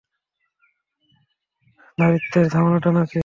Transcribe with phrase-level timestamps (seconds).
[1.97, 3.19] নারীত্বের ঝামেলাটা নাকি?